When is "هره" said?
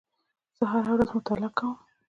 0.71-0.91